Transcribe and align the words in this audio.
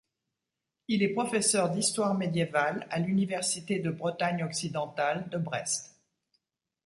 Il 0.87 1.03
est 1.03 1.13
professeur 1.13 1.69
d'histoire 1.69 2.15
médiévale 2.15 2.87
à 2.89 2.97
l'université 2.97 3.77
de 3.77 3.91
Bretagne 3.91 4.43
occidentale 4.43 5.29
de 5.29 5.37
Brest. 5.37 5.95